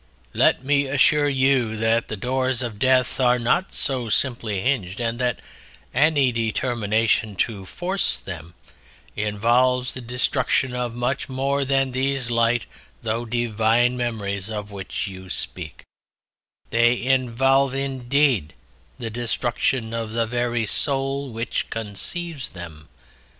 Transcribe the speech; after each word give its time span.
Let 0.33 0.63
me 0.63 0.87
assure 0.87 1.29
you 1.29 1.77
that 1.77 2.07
the 2.07 2.17
doors 2.17 2.63
of 2.63 2.79
death 2.79 3.19
are 3.19 3.37
not 3.37 3.71
so 3.71 4.09
simply 4.09 4.59
hinged, 4.59 4.99
and 4.99 5.19
that 5.19 5.39
any 5.93 6.31
determination 6.31 7.35
to 7.45 7.67
force 7.67 8.17
them 8.17 8.55
involves 9.15 9.93
the 9.93 10.01
destruction 10.01 10.73
of 10.75 10.95
much 10.95 11.29
more 11.29 11.63
than 11.63 11.91
these 11.91 12.31
light 12.31 12.65
though 13.03 13.25
divine 13.25 13.95
memories 13.95 14.49
of 14.49 14.71
which 14.71 15.05
you 15.05 15.29
speak; 15.29 15.83
they 16.71 16.99
involve, 16.99 17.75
indeed, 17.75 18.55
the 18.97 19.11
destruction 19.11 19.93
of 19.93 20.13
the 20.13 20.25
very 20.25 20.65
soul 20.65 21.31
which 21.31 21.69
conceives 21.69 22.49
them. 22.49 22.89